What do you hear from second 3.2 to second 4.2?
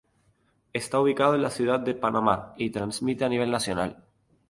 a nivel nacional.